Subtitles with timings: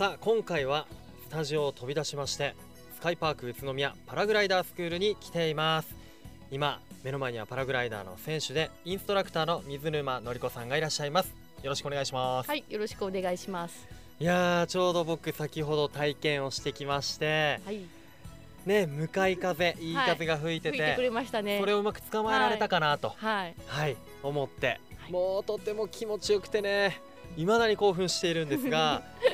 [0.00, 0.86] さあ今回は
[1.28, 2.54] スタジオを飛び出しまして
[2.94, 5.94] スカイパーク宇都宮パラグライダースクールに来ています。
[6.50, 11.34] 今目の前にはパラグライダーの選手でインストラクターの水沼のり子さんがいらっしゃいます。
[11.62, 12.48] よろしくお願いします。
[12.48, 13.86] はい、よろしくお願いします。
[14.18, 17.82] いやーちょうど僕先ほど体験をしてきましてはい、
[18.64, 21.58] ね向かい風いい風が吹いてて,、吹いてくれね。
[21.60, 25.12] それをうまく捕まえられたかなとはい、はい、思って、はい。
[25.12, 27.02] もうとても気持ちよくてね
[27.36, 29.02] 未だに興奮しているんですが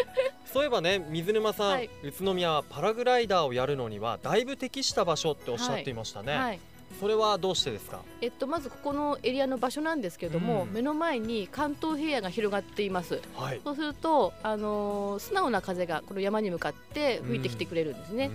[0.56, 1.90] そういえばね水沼さん、はい。
[2.02, 6.60] 宇都宮はパラグライダーをやるのにはだいぶ適した場所っておっしゃっていましたね、はい、
[6.98, 8.00] それはどうしてですか？
[8.22, 10.72] えっとまずここのエリアの場所なんですけれども、うん。
[10.72, 13.20] 目の前に関東平野が広がっています。
[13.34, 13.60] はい。
[13.62, 18.30] そうするとあのー素直な風がこの山に向かって吹いてきてくれるんですね。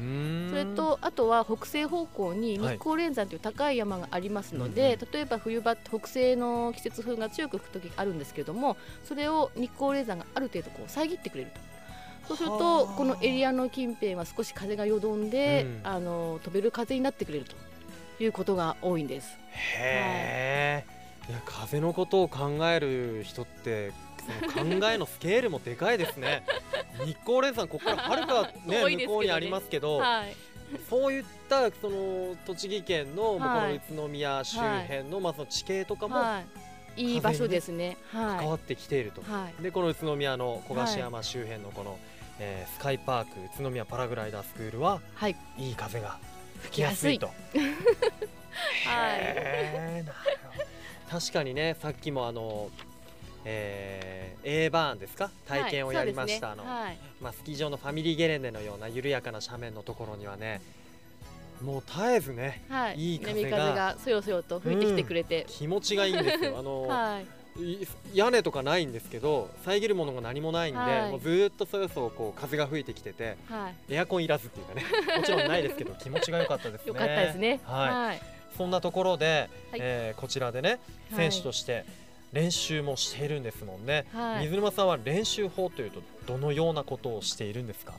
[0.52, 11.71] それとあとは北西方向に日光連山という高い山がありますので、は例えば冬場北西の季節風が強く吹く時があるんですけれどもそれを日光連山がある程度こう遮ってくれると。
[12.28, 15.88] そうするはとあこのエリアの近辺は少し風がよどんで、うん。
[15.88, 17.56] あの飛べる風になってくれると
[18.24, 19.38] いうことが多いんです。
[19.52, 20.86] へ
[21.28, 23.92] え、いや風のことを考える人って
[24.54, 26.44] その考えのスケールもでかいですね。
[27.06, 28.98] 日光連山ここからはるか、ね ね。
[29.06, 30.36] 向こうにありますけど、はい、
[30.90, 36.44] そういったその栃木県の、この宇都宮周辺の、まあその地形とかもは
[36.98, 37.98] い、いい場所ですね。
[38.12, 41.98] はい、関わってきていると、はい、でこの宇都宮の小菓山周辺のこの、
[42.40, 46.18] えースカイパーク宇都宮パラグライダースクールははい、いい風が
[46.64, 47.28] 吹きやすいと。
[48.86, 50.06] はい、
[51.10, 52.70] 確かにねさっきもあの、
[53.46, 55.30] えー、A バーンですか？
[55.48, 56.74] 体験をやりました、はいそうですね。
[56.74, 56.98] あのはい。
[57.22, 60.62] まあ、スキー場のファミリーゲレンデのような緩やかな斜面のところにはね
[61.62, 66.58] もう絶えずねはい、いい風がそよそよと吹いてきてくれて、気持ちがいいんですよ。
[66.60, 67.20] あの、は
[67.60, 71.12] い、い屋根とかないんですけど遮るものが何もないんで、はい。
[71.12, 74.84] もうずーっとそよそよこう風が吹いてきててはい、エアコンいらずっていうかね。
[75.18, 76.88] もちろんないですけど気持ちが良かったですね。
[76.88, 77.60] よかったですね。
[77.64, 77.90] はい。
[77.90, 78.22] はい、
[78.58, 79.80] そんなところで、はい。
[79.82, 80.80] えーこちらでね
[81.12, 81.30] はい。
[81.30, 81.86] 選手として
[82.32, 84.46] 練習もしているんですもんね、はい。
[84.46, 87.94] 水沼さんは練習法というとどのようなことをしているんですか？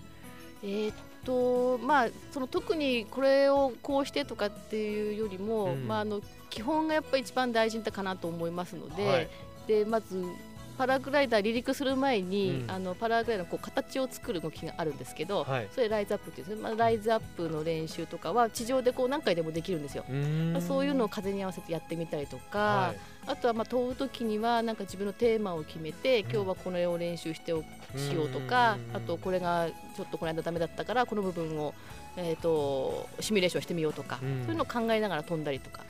[0.63, 5.87] えーっとまあその特にこれをこうしてとかっていうよりも、うん。
[5.87, 9.29] まああの基本がやっぱり一番大事かなと思いますので、はい。
[9.67, 10.25] でまず
[10.73, 12.71] パラグライダー離陸する前に、うん。
[12.71, 15.69] あのパラグライダーのこう形を作る動きがあるんですけど、はい。
[15.71, 20.05] それライズアップっていうんですね、まあ、ライズアップの練習とかは地上でこう何回でもできるんですよ。
[20.53, 22.95] まあそういうのを風に合わせてやってみたりとか、は
[23.27, 26.31] あとはまあ飛ぶ時にはなんか自分のテーマを決めて、うん。
[26.31, 27.63] 今日はこれを練習してお
[27.97, 28.97] しようとかうん。
[28.97, 31.75] あとこれがちょっとこの間ダメだったからこの部分を、
[32.17, 34.43] えー、とシミュレーションしてみようとか、うん。
[34.43, 35.85] そういうのを考えながら飛んだりとか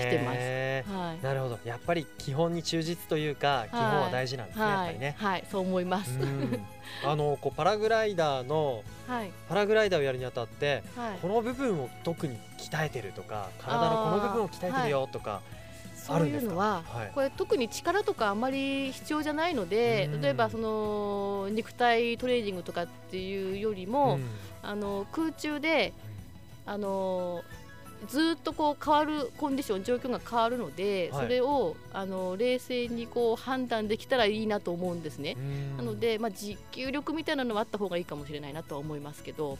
[0.00, 0.96] してます。
[0.96, 1.24] はい。
[1.24, 1.58] なるほど。
[1.64, 5.14] やっぱり基本に忠実というか、基本は大事なんですね、やっはい、ぱりね。
[5.18, 6.18] はい、そう思います。
[6.18, 6.66] うん。
[7.04, 15.40] あのこうパラグライダーのはい、パラグライダーをやるにあたってはい、この部分を特に鍛えてるとか体のこの部分を鍛えてるよとか、
[15.94, 17.10] そういうのは、はい。
[17.14, 20.20] これ特に力とかあまり必要じゃないので、うん。
[20.20, 24.28] 例えばその肉体トレーニングとかっていうよりも、うん。
[24.62, 25.92] あの空中で
[26.66, 27.42] あの
[28.08, 31.22] ずっとこう変わるコンディション状況が変わるので、はい。
[31.24, 35.36] それをあの冷静にこう判断できたらいいなと思うんですね。
[35.36, 35.76] うん。
[35.78, 39.58] なので、まあ、持久力みたいなのはあった方がいいかもしれないなとは思いますけど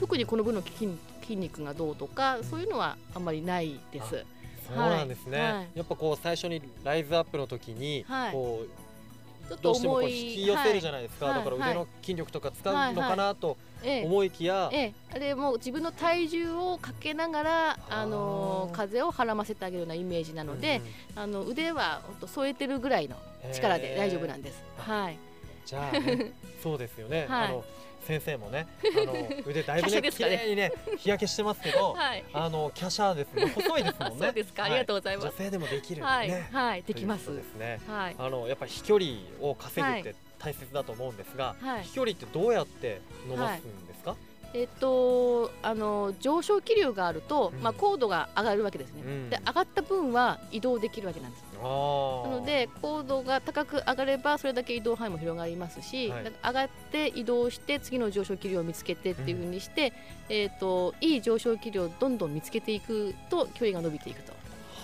[0.00, 0.88] 特にこの分の筋
[1.22, 4.24] 筋肉がどうとかそういうのはあんまりないです。
[4.66, 5.78] そうなんですね、はい。
[5.78, 8.32] やっぱこう最初にライズアップの時に、はい。
[8.32, 11.34] こうちょっとどうしてもこう引き寄せるじゃないですか、はい。
[11.34, 13.73] だから腕の筋力とか使うのかなとええ
[14.04, 20.80] 思いきや、ええ、あれもう自分の体重をかけながらあの風をはらませてあげるようなイメージなので、
[21.14, 23.16] うんあの腕はほんと添えてるぐらいの
[23.52, 24.58] 力で大丈夫なんです。
[24.58, 25.18] へはい。
[25.64, 27.48] じゃあ、ね、 そうですよね、はい。
[27.48, 27.64] あの
[28.04, 29.12] 先生もねあの
[29.46, 32.24] 腕だいぶね綺麗にね日焼けしてますけど、 はい。
[32.32, 33.46] あの華奢ですね。
[33.54, 34.26] 細いですもんね。
[34.26, 34.64] そうですか。
[34.64, 35.24] ありがとうございます。
[35.26, 37.34] は女性でもできるんではい、ね、はい、できます。
[37.34, 37.80] ですね。
[37.86, 38.16] はい。
[38.18, 41.84] あのやっぱり飛距離を稼ぐって大切だと思うんですが、はい。
[41.84, 44.16] 飛距離ってどうやって伸ばすんですか、
[44.52, 47.62] えっと、あの上昇気流があると、うん。
[47.62, 49.02] まあ高度が上がるわけですね。
[49.04, 49.30] うん。
[49.30, 51.44] で、上がった分は移動できるわけなんです。
[51.54, 56.24] なので高度が高く上がればそれだけ移動範囲も広がりますし、はい。
[56.44, 59.94] 上がって移動して次の上昇気流を見つけてっていうふうにして、
[60.28, 64.32] えっといい上昇気流をどんどん見つけていくと距離が伸びていくと。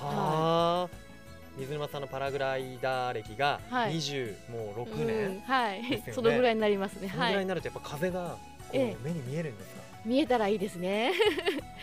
[0.01, 0.97] はあ、
[1.59, 3.95] 水沼さんのパラグライダー歴がはい。
[3.97, 7.09] 20、もう6うん年、はい、そのぐらいになりますね。
[7.09, 8.37] そのぐらいはい、になるとやっぱ風が
[8.73, 8.81] 目
[9.13, 11.13] に見えるんですか、見えたらいいですね。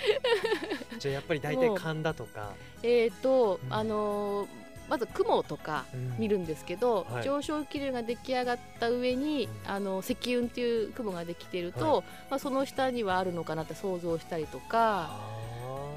[0.99, 2.53] じゃあやっぱり大体勘だとか。
[2.83, 3.73] えっと、うん。
[3.73, 4.47] あのー
[4.89, 5.83] まず雲とか
[6.17, 7.23] 見るんですけど、はい。
[7.25, 9.71] 上昇気流が出来上がった上に、うん。
[9.71, 15.37] あの積雲っていう雲ができていると、はまあ、その下にはあるのかなって想像したりとかあ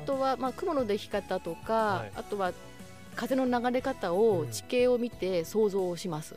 [0.02, 2.12] あとは、まあ、雲の出来方とか、はい。
[2.16, 2.52] あとは
[3.16, 6.36] 風の流れ方をうん地形を見て想像をします。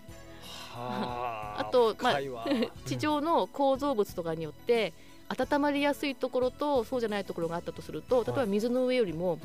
[0.72, 2.20] はあとまあ
[2.86, 4.94] 地上の構造物とかによって
[5.30, 9.40] 温まりやすいところとそうじゃないところがあったとすると例えば水の上よりもうん。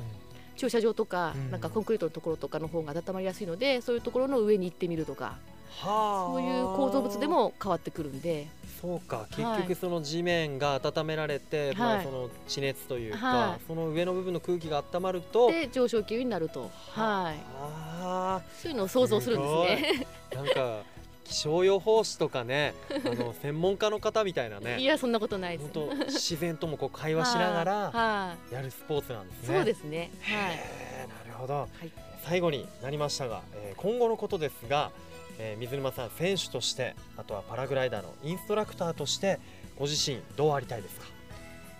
[0.56, 1.50] 駐車場とかうん。
[1.50, 5.24] なんかコンクリートのところとかの方が温まりやすいのでそういうところの上に行ってみるとか。
[5.24, 8.48] はあそういう構造物でも変わってくるんで。
[8.80, 9.26] そうか。
[9.30, 9.62] 結はい。
[9.62, 13.60] 局その地面が温められて、まあ、はいその地熱というか、はい。
[13.66, 15.50] その上の部分の空気が温まると。
[15.50, 17.40] で上昇気流になると、はい、
[18.00, 20.06] あそういうのを想像するんですね。
[20.30, 20.82] ーなんか
[21.24, 22.72] 気象予報士とかね
[23.04, 24.78] あの専門家の方みたいなね。
[24.78, 25.70] いやそんなことないです。
[25.74, 29.56] 本当自然ともこう会話しながらはい、やるスポーツなんですね。
[29.56, 30.10] そうですね。
[30.22, 30.56] はい。
[31.08, 31.90] なるほど、い
[32.24, 34.90] 最後になりましたが、えー今後のことですが、
[35.38, 39.38] えー水沼さん選手としてあとはパラグライダーのインストラクターとして
[39.78, 41.06] ご自身どうありたいですか？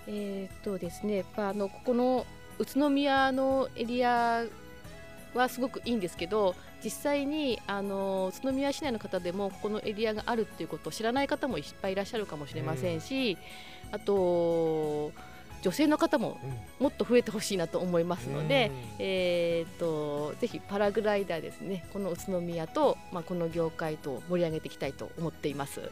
[0.06, 2.26] えーっとですね、まああのここの
[2.58, 4.44] 宇都宮のエリア
[5.34, 13.36] はすごくいいんですけど、実際にあの宇都宮市内の方でもここのエリアがあるっていうことを知らない方もいっぱいいらっしゃるかもしれませんし、
[13.92, 15.12] あと
[15.62, 16.38] 女性の方も
[16.78, 25.90] もっと増えてほしいなと思いますので、えーっとぜひパラグライダーですね、この宇都宮とまあこの業界と盛り上げていきたいと思っています。